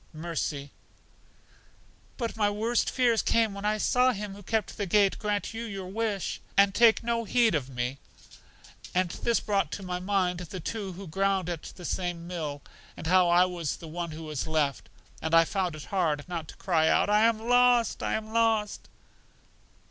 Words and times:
Mercy: 0.15 0.71
But 2.17 2.35
my 2.35 2.49
worst 2.49 2.89
fears 2.89 3.21
came 3.21 3.53
when 3.53 3.65
I 3.65 3.77
saw 3.77 4.13
Him 4.13 4.33
who 4.33 4.41
kept 4.41 4.75
the 4.77 4.87
gate 4.87 5.19
grant 5.19 5.53
you 5.53 5.63
your 5.63 5.85
wish, 5.89 6.41
and 6.57 6.73
take 6.73 7.03
no 7.03 7.23
heed 7.23 7.53
of 7.53 7.69
me. 7.69 7.99
And 8.95 9.09
this 9.11 9.39
brought 9.39 9.69
to 9.73 9.83
my 9.83 9.99
mind 9.99 10.39
the 10.39 10.59
two 10.59 10.93
who 10.93 11.05
ground 11.05 11.49
at 11.51 11.61
the 11.61 11.85
same 11.85 12.25
mill, 12.25 12.63
and 12.97 13.05
how 13.05 13.29
I 13.29 13.45
was 13.45 13.75
the 13.77 13.87
one 13.87 14.09
who 14.09 14.23
was 14.23 14.47
left; 14.47 14.89
and 15.21 15.35
I 15.35 15.45
found 15.45 15.75
it 15.75 15.83
hard 15.85 16.27
not 16.27 16.47
to 16.47 16.55
cry 16.55 16.87
out, 16.87 17.07
I 17.07 17.21
am 17.25 17.37
lost! 17.39 18.01
I 18.01 18.15
am 18.15 18.33
lost! 18.33 18.89